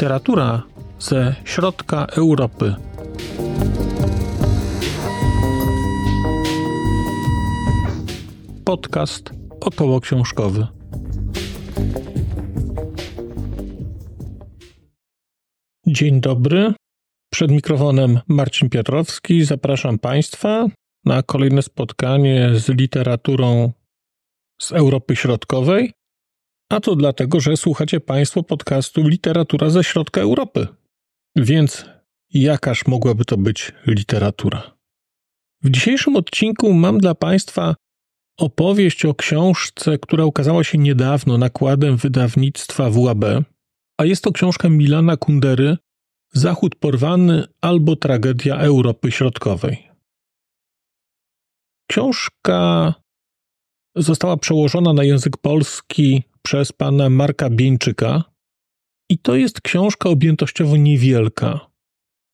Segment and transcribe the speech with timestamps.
[0.00, 0.62] literatura
[0.98, 2.74] ze środka Europy.
[8.64, 9.30] Podcast
[9.60, 10.66] około książkowy.
[15.86, 16.72] Dzień dobry.
[17.32, 19.44] Przed mikrofonem Marcin Piotrowski.
[19.44, 20.66] Zapraszam Państwa
[21.04, 23.72] na kolejne spotkanie z literaturą
[24.60, 25.92] z Europy Środkowej.
[26.70, 30.66] A to dlatego, że słuchacie Państwo podcastu Literatura ze środka Europy.
[31.36, 31.84] Więc
[32.30, 34.76] jakaż mogłaby to być literatura?
[35.62, 37.74] W dzisiejszym odcinku mam dla Państwa
[38.38, 43.24] opowieść o książce, która ukazała się niedawno nakładem wydawnictwa WAB,
[43.98, 45.76] a jest to książka Milana Kundery
[46.32, 49.90] Zachód porwany albo tragedia Europy Środkowej.
[51.90, 52.94] Książka
[53.96, 58.24] została przełożona na język polski przez pana Marka Bieńczyka
[59.10, 61.70] i to jest książka objętościowo niewielka.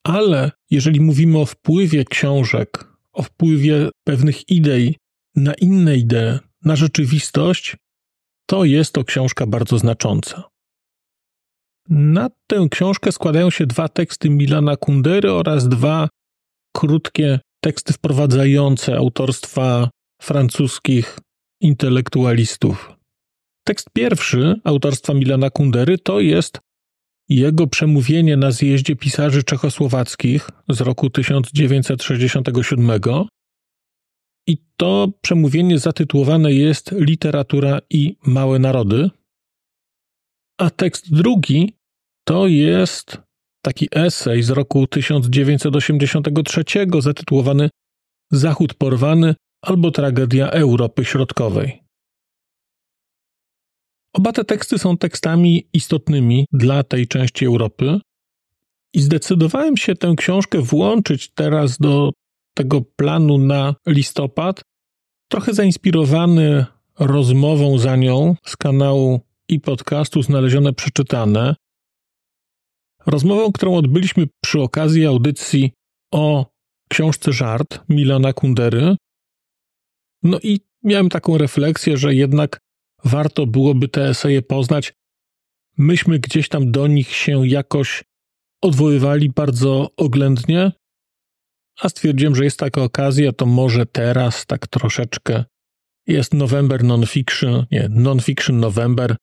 [0.05, 4.97] Ale jeżeli mówimy o wpływie książek, o wpływie pewnych idei
[5.34, 7.77] na inne idee, na rzeczywistość,
[8.47, 10.42] to jest to książka bardzo znacząca.
[11.89, 16.08] Na tę książkę składają się dwa teksty Milana Kundery oraz dwa
[16.77, 19.91] krótkie teksty wprowadzające autorstwa
[20.23, 21.19] francuskich
[21.61, 22.95] intelektualistów.
[23.67, 26.61] Tekst pierwszy autorstwa Milana Kundery to jest
[27.28, 32.91] jego przemówienie na zjeździe pisarzy czechosłowackich z roku 1967.
[34.47, 39.11] I to przemówienie zatytułowane jest Literatura i małe narody.
[40.58, 41.77] A tekst drugi
[42.25, 43.19] to jest
[43.62, 46.64] taki esej z roku 1983
[46.98, 47.70] zatytułowany
[48.33, 51.86] Zachód porwany albo tragedia Europy Środkowej.
[54.17, 58.01] Oba te teksty są tekstami istotnymi dla tej części Europy
[58.95, 62.13] i zdecydowałem się tę książkę włączyć teraz do
[62.55, 64.63] tego planu na listopad,
[65.30, 66.67] trochę zainspirowany
[66.98, 71.55] rozmową za nią z kanału i podcastu Znalezione Przeczytane.
[73.07, 75.73] Rozmową, którą odbyliśmy przy okazji audycji
[76.12, 76.46] o
[76.91, 78.96] książce Żart Milana Kundery.
[80.23, 82.66] No i miałem taką refleksję, że jednak
[83.06, 84.92] warto byłoby te eseje poznać.
[85.78, 88.05] Myśmy gdzieś tam do nich się jakoś
[88.62, 90.72] odwoływali bardzo oględnie,
[91.80, 95.44] a stwierdziłem, że jest taka okazja, to może teraz tak troszeczkę
[96.06, 99.17] jest November Nonfiction, nie, Nonfiction November,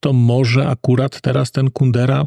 [0.00, 2.26] to może akurat teraz ten Kundera.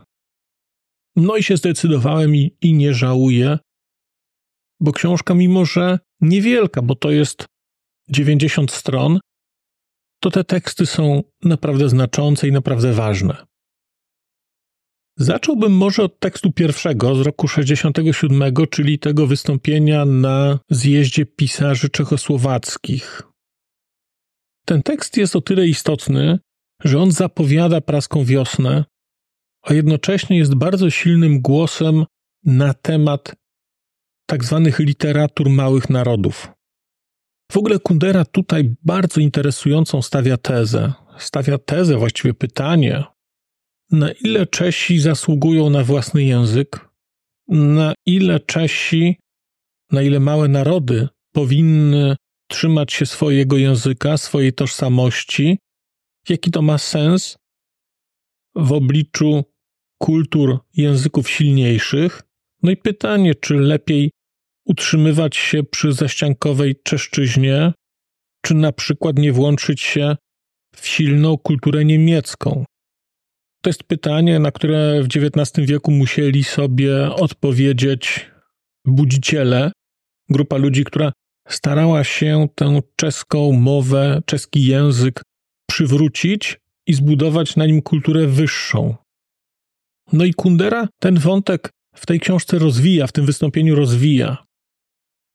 [1.15, 3.57] No i się zdecydowałem i, i nie żałuję,
[4.79, 7.45] bo książka, mimo że niewielka, bo to jest
[8.09, 9.19] 90 stron,
[10.21, 13.45] to te teksty są naprawdę znaczące i naprawdę ważne.
[15.17, 23.21] Zacząłbym może od tekstu pierwszego z roku 67, czyli tego wystąpienia na zjeździe pisarzy czechosłowackich.
[24.65, 26.39] Ten tekst jest o tyle istotny,
[26.83, 28.85] że on zapowiada praską wiosnę,
[29.61, 32.05] a jednocześnie jest bardzo silnym głosem
[32.45, 33.35] na temat
[34.25, 36.51] tak zwanych literatur małych narodów.
[37.51, 40.93] W ogóle Kundera tutaj bardzo interesującą stawia tezę.
[41.17, 43.03] Stawia tezę, właściwie pytanie,
[43.91, 46.89] na ile Czesi zasługują na własny język,
[47.47, 49.19] na ile Czesi,
[49.91, 52.15] na ile małe narody powinny
[52.47, 55.57] trzymać się swojego języka, swojej tożsamości,
[56.29, 57.37] jaki to ma sens
[58.55, 59.43] w obliczu
[60.01, 62.21] kultur języków silniejszych.
[62.63, 64.11] No i pytanie, czy lepiej
[64.71, 67.73] utrzymywać się przy zaściankowej czeszczyźnie,
[68.45, 70.15] czy na przykład nie włączyć się
[70.75, 72.65] w silną kulturę niemiecką?
[73.61, 78.31] To jest pytanie, na które w XIX wieku musieli sobie odpowiedzieć
[78.85, 79.71] budziciele,
[80.29, 81.11] grupa ludzi, która
[81.47, 85.21] starała się tę czeską mowę, czeski język
[85.69, 86.57] przywrócić
[86.87, 88.95] i zbudować na nim kulturę wyższą.
[90.13, 94.50] No i Kundera ten wątek w tej książce rozwija, w tym wystąpieniu rozwija.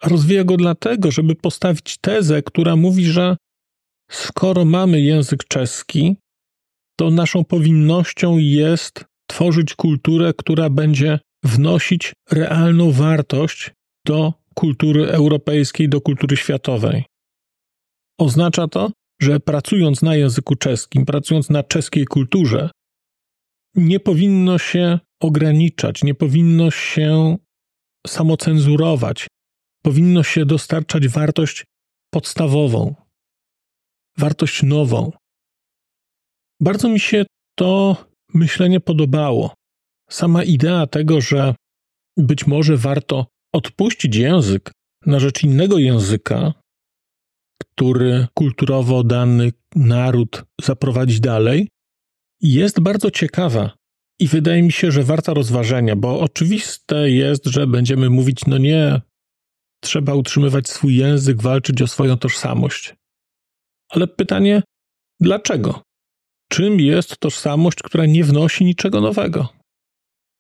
[0.05, 3.37] Rozwija go dlatego, żeby postawić tezę, która mówi, że
[4.11, 6.17] skoro mamy język czeski,
[6.99, 13.71] to naszą powinnością jest tworzyć kulturę, która będzie wnosić realną wartość
[14.07, 17.05] do kultury europejskiej, do kultury światowej.
[18.21, 18.91] Oznacza to,
[19.23, 22.71] że pracując na języku czeskim, pracując na czeskiej kulturze,
[23.75, 27.37] nie powinno się ograniczać, nie powinno się
[28.07, 29.27] samocenzurować,
[29.87, 31.65] powinno się dostarczać wartość
[32.15, 32.95] podstawową,
[34.19, 35.13] wartość nową.
[36.61, 37.25] Bardzo mi się
[37.59, 37.97] to
[38.35, 39.55] myślenie podobało.
[40.11, 41.55] sama idea tego, że
[42.17, 44.73] być może warto odpuścić język
[45.07, 46.53] na rzecz innego języka,
[47.63, 51.69] który kulturowo dany naród zaprowadzi dalej,
[52.43, 53.75] jest bardzo ciekawa
[54.21, 59.01] i wydaje mi się, że warta rozważenia, bo oczywiste jest, że będziemy mówić: no nie,
[59.81, 62.95] trzeba utrzymywać swój język, walczyć o swoją tożsamość.
[63.89, 64.63] Ale pytanie,
[65.21, 65.83] dlaczego?
[66.49, 69.49] Czym jest tożsamość, która nie wnosi niczego nowego?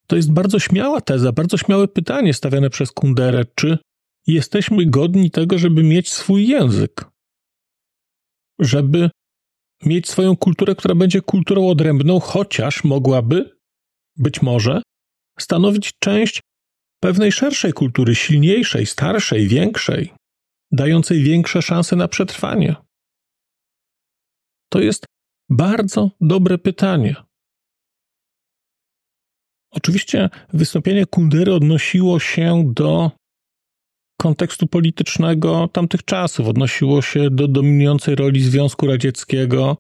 [0.07, 3.45] To jest bardzo śmiała teza, bardzo śmiałe pytanie stawiane przez Kunderę.
[3.55, 3.79] Czy
[4.27, 7.05] jesteśmy godni tego, żeby mieć swój język?
[8.59, 9.11] Żeby
[9.85, 13.57] mieć swoją kulturę, która będzie kulturą odrębną, chociaż mogłaby,
[14.17, 14.83] być może,
[15.39, 16.41] stanowić część
[17.07, 20.13] pewnej szerszej kultury, silniejszej, starszej, większej,
[20.73, 22.77] dającej większe szanse na przetrwanie?
[24.73, 25.05] To jest
[25.51, 27.15] bardzo dobre pytanie.
[29.71, 33.11] Oczywiście wystąpienie Kundery odnosiło się do
[34.21, 39.77] kontekstu politycznego tamtych czasów, odnosiło się do dominującej roli Związku Radzieckiego,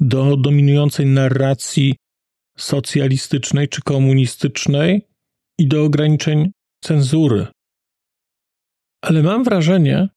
[0.00, 1.96] do dominującej narracji
[2.58, 5.08] socjalistycznej czy komunistycznej
[5.58, 6.50] i do ograniczeń
[6.84, 7.46] cenzury.
[9.02, 10.08] Ale mam wrażenie,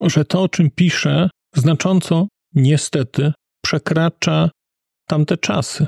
[0.00, 3.32] że to, o czym pisze, znacząco, niestety,
[3.64, 4.50] przekracza
[5.08, 5.86] tamte czasy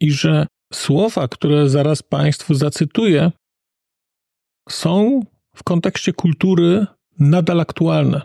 [0.00, 3.32] i że Słowa, które zaraz Państwu zacytuję,
[4.68, 5.22] są
[5.54, 6.86] w kontekście kultury
[7.18, 8.22] nadal aktualne.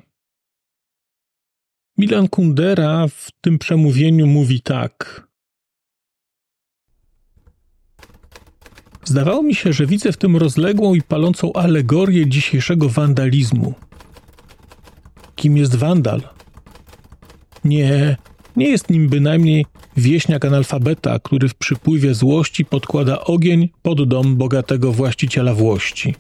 [1.98, 5.28] Milan Kundera w tym przemówieniu mówi tak.
[9.06, 13.74] Zdawało mi się, że widzę w tym rozległą i palącą alegorię dzisiejszego wandalizmu.
[15.36, 16.22] Kim jest wandal?
[17.64, 18.18] Nie,
[18.56, 19.66] nie jest nim bynajmniej
[19.98, 26.16] wieśniak analfabeta, który w przypływie złości podkłada ogień pod dom bogatego właściciela włości.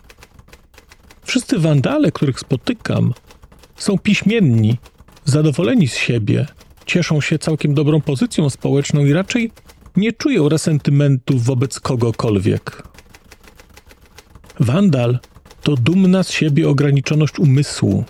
[1.23, 3.13] Wszyscy wandale, których spotykam,
[3.75, 4.77] są piśmienni,
[5.25, 6.45] zadowoleni z siebie,
[6.85, 9.51] cieszą się całkiem dobrą pozycją społeczną i raczej
[9.95, 12.83] nie czują resentymentu wobec kogokolwiek.
[14.59, 15.19] Wandal
[15.63, 18.03] to dumna z siebie ograniczoność umysłu.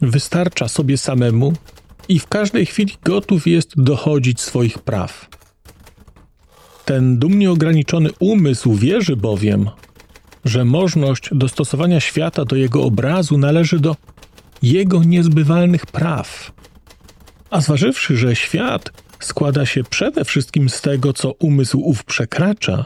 [0.00, 1.52] Wystarcza sobie samemu
[2.08, 5.28] i w każdej chwili gotów jest dochodzić swoich praw.
[6.84, 9.70] Ten dumnie ograniczony umysł wierzy bowiem,
[10.44, 13.96] że możność dostosowania świata do jego obrazu należy do
[14.62, 16.52] jego niezbywalnych praw.
[17.50, 22.84] A zważywszy, że świat składa się przede wszystkim z tego, co umysł ów przekracza,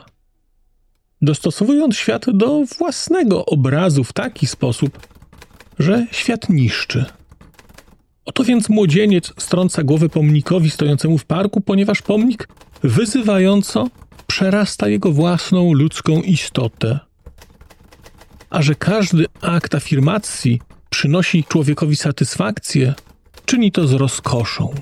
[1.23, 5.07] dostosowując świat do własnego obrazu w taki sposób,
[5.79, 7.05] że świat niszczy.
[8.25, 12.49] Oto więc młodzieniec strąca głowę pomnikowi stojącemu w parku, ponieważ pomnik
[12.83, 13.89] wyzywająco
[14.27, 16.99] przerasta jego własną ludzką istotę.
[18.51, 20.61] A że każdy akt afirmacji
[20.91, 22.95] przynosi człowiekowi satysfakcję,
[23.47, 24.75] czyni to z rozkoszą.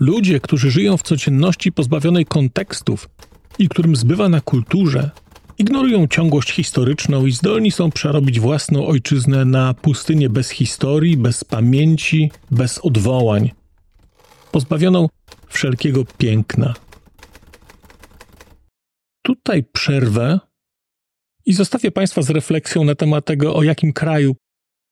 [0.00, 3.08] Ludzie, którzy żyją w codzienności pozbawionej kontekstów
[3.58, 5.10] i którym zbywa na kulturze,
[5.58, 12.30] ignorują ciągłość historyczną i zdolni są przerobić własną ojczyznę na pustynię bez historii, bez pamięci,
[12.50, 13.50] bez odwołań,
[14.52, 15.08] pozbawioną
[15.48, 16.74] wszelkiego piękna.
[19.22, 20.40] Tutaj przerwę
[21.46, 24.36] i zostawię Państwa z refleksją na temat tego, o jakim kraju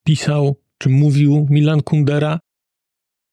[0.06, 2.40] pisał czy mówił Milan Kundera,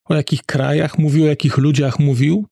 [0.08, 2.46] o jakich krajach mówił, o jakich ludziach mówił,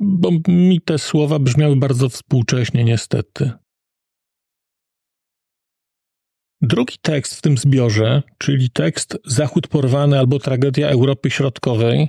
[0.00, 3.52] bo mi te słowa brzmiały bardzo współcześnie, niestety.
[6.62, 12.08] Drugi tekst w tym zbiorze, czyli tekst Zachód porwany albo Tragedia Europy Środkowej,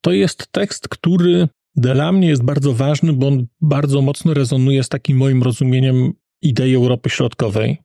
[0.00, 4.88] to jest tekst, który dla mnie jest bardzo ważny, bo on bardzo mocno rezonuje z
[4.88, 7.78] takim moim rozumieniem idei Europy Środkowej.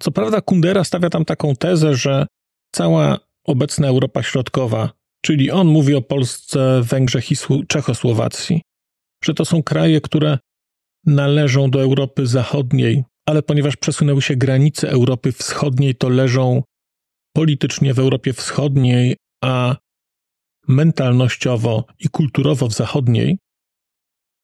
[0.00, 2.26] Co prawda, Kundera stawia tam taką tezę, że
[2.74, 7.36] cała obecna Europa Środkowa, czyli on mówi o Polsce, Węgrzech i
[7.68, 8.62] Czechosłowacji,
[9.24, 10.38] że to są kraje, które
[11.06, 16.62] należą do Europy Zachodniej, ale ponieważ przesunęły się granice Europy Wschodniej, to leżą
[17.36, 19.76] politycznie w Europie Wschodniej, a
[20.68, 23.38] mentalnościowo i kulturowo w zachodniej.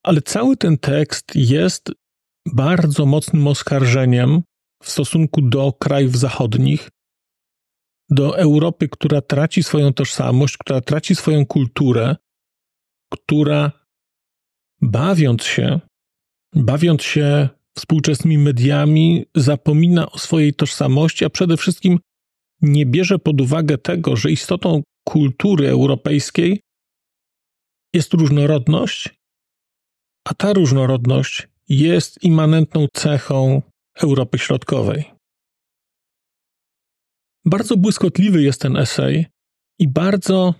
[0.02, 1.93] Ale cały ten tekst jest
[2.47, 4.43] bardzo mocnym oskarżeniem
[4.83, 6.90] w stosunku do krajów zachodnich,
[8.14, 12.16] do Europy, która traci swoją tożsamość, która traci swoją kulturę,
[13.12, 13.73] która
[14.83, 15.80] bawiąc się,
[16.54, 21.99] bawiąc się współczesnymi mediami zapomina o swojej tożsamości, a przede wszystkim
[22.62, 26.61] nie bierze pod uwagę tego, że istotą kultury europejskiej
[27.94, 29.14] jest różnorodność,
[30.25, 33.62] a ta różnorodność jest immanentną cechą
[34.02, 35.13] Europy Środkowej.
[37.45, 39.27] Bardzo błyskotliwy jest ten esej
[39.79, 40.55] i bardzo,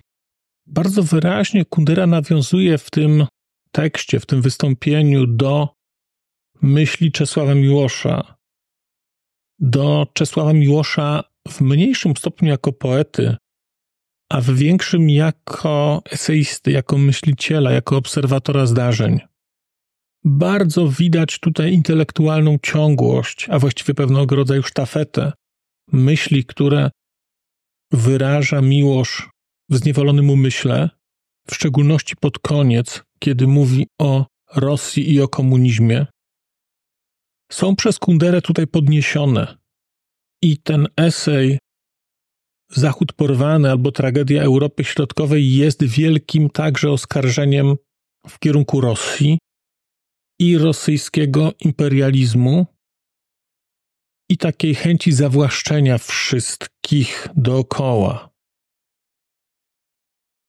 [0.65, 3.27] bardzo wyraźnie Kundera nawiązuje w tym
[3.71, 5.69] tekście, w tym wystąpieniu do
[6.61, 8.35] myśli Czesława Miłosza,
[9.59, 13.35] do Czesława Miłosza w mniejszym stopniu jako poety,
[14.29, 19.19] a w większym jako eseisty, jako myśliciela, jako obserwatora zdarzeń.
[20.23, 25.31] Bardzo widać tutaj intelektualną ciągłość, a właściwie pewnego rodzaju sztafetę
[25.91, 26.91] myśli, które
[27.91, 29.29] wyraża Miłosz
[29.69, 30.89] w zniewolonym umyśle,
[31.47, 34.25] w szczególności pod koniec, kiedy mówi o
[34.55, 36.05] Rosji i o komunizmie,
[37.51, 39.57] są przez Kunderę tutaj podniesione.
[40.41, 41.59] I ten esej
[42.71, 47.75] Zachód porwany albo tragedia Europy Środkowej jest wielkim także oskarżeniem
[48.27, 49.37] w kierunku Rosji
[50.39, 52.65] i rosyjskiego imperializmu
[54.29, 58.29] i takiej chęci zawłaszczenia wszystkich dookoła.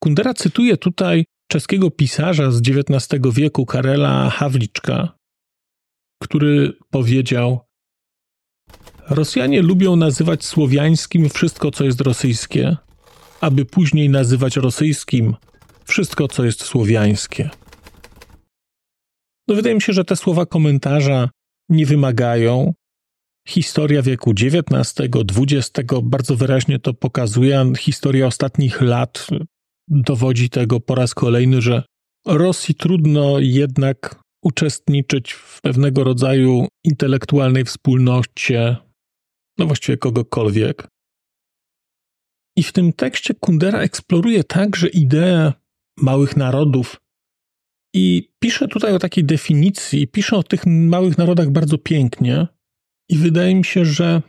[0.03, 5.17] Kundera cytuje tutaj czeskiego pisarza z XIX wieku Karela Hawliczka,
[6.23, 7.59] który powiedział:
[9.09, 12.77] Rosjanie lubią nazywać słowiańskim wszystko, co jest rosyjskie,
[13.41, 15.35] aby później nazywać rosyjskim
[15.85, 17.49] wszystko, co jest słowiańskie.
[19.47, 21.29] No wydaje mi się, że te słowa komentarza
[21.69, 22.73] nie wymagają.
[23.47, 24.95] Historia wieku XIX,
[25.37, 27.73] XX bardzo wyraźnie to pokazuje.
[27.77, 29.27] Historia ostatnich lat
[29.87, 31.83] dowodzi tego po raz kolejny, że
[32.25, 38.77] Rosji trudno jednak uczestniczyć w pewnego rodzaju intelektualnej wspólnocie,
[39.57, 40.87] no właściwie kogokolwiek.
[42.57, 45.53] I w tym tekście Kundera eksploruje także ideę
[45.97, 46.97] małych narodów
[47.93, 52.47] i pisze tutaj o takiej definicji, pisze o tych małych narodach bardzo pięknie
[53.09, 54.21] i wydaje mi się, że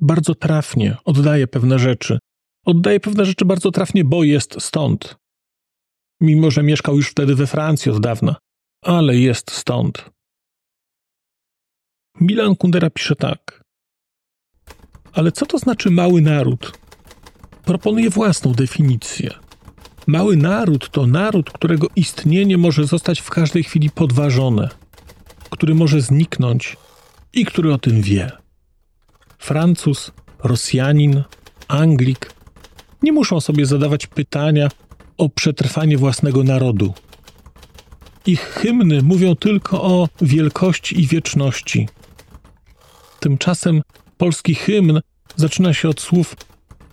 [0.00, 2.18] bardzo trafnie oddaje pewne rzeczy.
[2.66, 5.16] Oddaje pewne rzeczy bardzo trafnie, bo jest stąd.
[6.20, 8.36] Mimo, że mieszkał już wtedy we Francji od dawna,
[8.82, 10.10] ale jest stąd.
[12.20, 13.62] Milan Kundera pisze tak.
[15.12, 16.78] Ale co to znaczy mały naród?
[17.64, 19.30] Proponuje własną definicję.
[20.06, 24.68] Mały naród to naród, którego istnienie może zostać w każdej chwili podważone,
[25.50, 26.76] który może zniknąć
[27.34, 28.30] i który o tym wie.
[29.38, 30.12] Francuz,
[30.44, 31.22] Rosjanin,
[31.68, 32.32] Anglik
[33.02, 34.68] nie muszą sobie zadawać pytania
[35.18, 36.94] o przetrwanie własnego narodu.
[38.26, 41.88] Ich hymny mówią tylko o wielkości i wieczności.
[43.20, 43.82] Tymczasem
[44.16, 45.00] polski hymn
[45.36, 46.36] zaczyna się od słów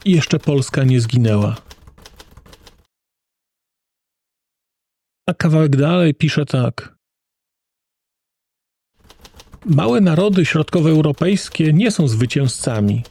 [0.06, 1.56] jeszcze Polska nie zginęła.
[5.30, 7.01] A kawałek dalej pisze tak.
[9.66, 13.04] Małe narody środkowoeuropejskie nie są zwycięzcami.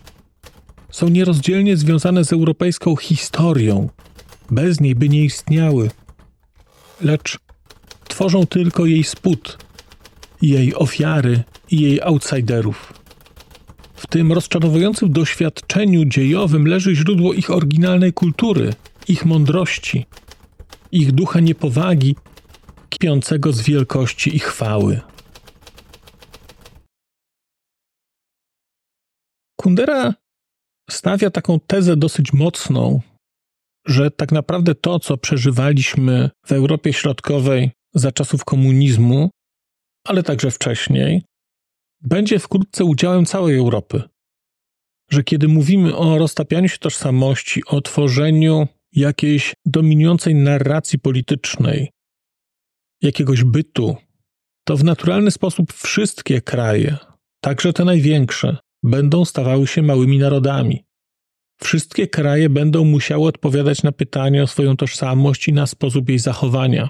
[0.91, 3.89] Są nierozdzielnie związane z europejską historią.
[4.51, 5.91] Bez niej by nie istniały.
[7.01, 7.39] Lecz
[8.09, 9.59] tworzą tylko jej spód,
[10.43, 12.93] jej ofiary i jej outsiderów.
[13.95, 18.73] W tym rozczarowującym doświadczeniu dziejowym leży źródło ich oryginalnej kultury,
[19.09, 20.07] ich mądrości,
[20.93, 22.17] ich ducha niepowagi,
[22.91, 25.01] kpiącego z wielkości i chwały.
[29.61, 30.15] Kundera
[30.91, 33.01] stawia taką tezę dosyć mocną,
[33.87, 39.31] że tak naprawdę to, co przeżywaliśmy w Europie Środkowej za czasów komunizmu,
[40.07, 41.23] ale także wcześniej,
[42.01, 44.03] będzie wkrótce udziałem całej Europy.
[45.11, 51.91] Że kiedy mówimy o roztapianiu się tożsamości, o tworzeniu jakiejś dominującej narracji politycznej,
[53.03, 53.97] jakiegoś bytu,
[54.65, 56.97] to w naturalny sposób wszystkie kraje,
[57.41, 60.85] także te największe, będą stawały się małymi narodami.
[61.63, 66.89] Wszystkie kraje będą musiały odpowiadać na pytania o swoją tożsamość i na sposób jej zachowania.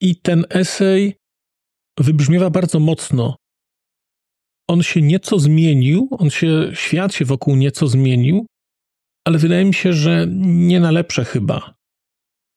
[0.00, 1.14] I ten esej
[1.98, 3.36] wybrzmiewa bardzo mocno.
[4.68, 8.46] On się nieco zmienił, on się, świat się wokół nieco zmienił,
[9.26, 11.74] ale wydaje mi się, że nie na lepsze chyba.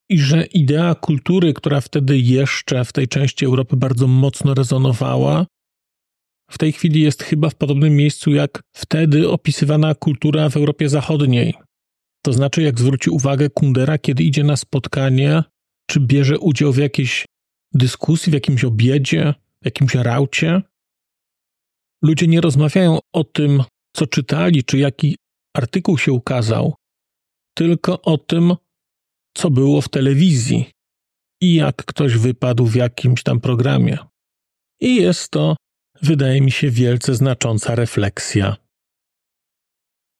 [0.10, 5.46] I że idea kultury, która wtedy jeszcze w tej części Europy bardzo mocno rezonowała,
[6.50, 11.54] w tej chwili jest chyba w podobnym miejscu jak wtedy opisywana kultura w Europie Zachodniej.
[12.26, 15.44] To znaczy, jak zwróci uwagę Kundera, kiedy idzie na spotkanie,
[15.90, 17.26] czy bierze udział w jakiejś
[17.74, 20.62] dyskusji, w jakimś obiedzie, w jakimś raucie.
[22.04, 23.64] Ludzie nie rozmawiają o tym,
[23.96, 25.16] co czytali, czy jaki
[25.56, 26.76] artykuł się ukazał,
[27.54, 28.56] tylko o tym,
[29.38, 30.66] co było w telewizji,
[31.42, 33.98] i jak ktoś wypadł w jakimś tam programie.
[34.82, 35.56] I jest to,
[36.02, 38.56] wydaje mi się, wielce znacząca refleksja.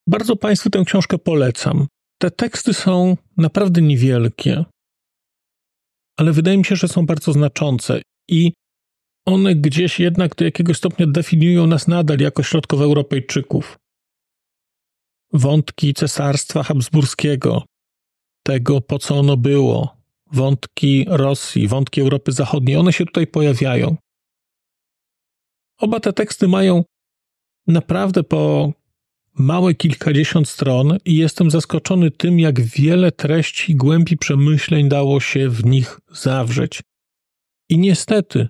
[0.08, 1.88] Bardzo Państwu tę książkę polecam.
[2.22, 4.66] Te teksty są naprawdę niewielkie,
[6.18, 8.54] ale wydaje mi się, że są bardzo znaczące i
[9.26, 13.78] one gdzieś jednak do jakiegoś stopnia definiują nas nadal jako środkowoeuropejczyków.
[15.34, 17.66] Wątki cesarstwa habsburskiego,
[18.44, 19.98] tego po co ono było,
[20.32, 23.98] wątki Rosji, wątki Europy Zachodniej, one się tutaj pojawiają.
[25.78, 26.84] Oba te teksty mają
[27.68, 28.74] naprawdę po
[29.34, 35.66] małe kilkadziesiąt stron i jestem zaskoczony tym, jak wiele treści, głębi przemyśleń dało się w
[35.66, 36.82] nich zawrzeć.
[37.70, 38.48] I niestety,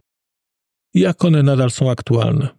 [0.94, 2.58] jak one nadal są aktualne.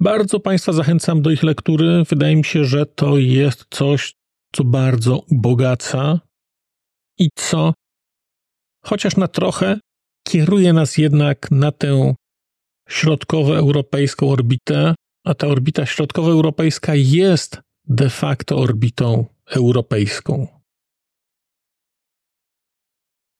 [0.00, 2.02] Bardzo Państwa zachęcam do ich lektury.
[2.08, 4.14] Wydaje mi się, że to jest coś,
[4.54, 6.20] co bardzo ubogaca
[7.18, 7.74] i co,
[8.84, 9.80] chociaż na trochę,
[10.28, 12.14] kieruje nas jednak na tę
[12.88, 20.46] środkowoeuropejską orbitę, a ta orbita środkowoeuropejska jest de facto orbitą europejską.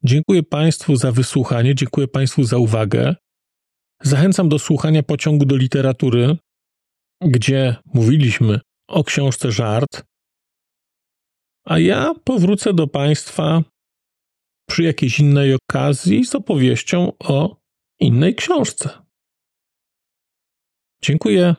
[0.05, 3.15] Dziękuję Państwu za wysłuchanie, dziękuję Państwu za uwagę.
[4.03, 6.37] Zachęcam do słuchania pociągu do literatury,
[7.21, 10.03] gdzie mówiliśmy o książce Żart,
[11.65, 13.63] a ja powrócę do Państwa
[14.73, 17.57] przy jakiejś innej okazji z opowieścią o
[18.01, 18.91] innej książce.
[21.03, 21.55] Dziękuję.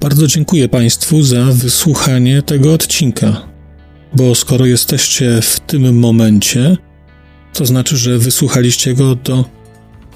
[0.00, 3.48] Bardzo dziękuję Państwu za wysłuchanie tego odcinka,
[4.12, 6.76] bo skoro jesteście w tym momencie,
[7.52, 9.44] to znaczy, że wysłuchaliście go do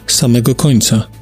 [0.06, 1.21] samego końca.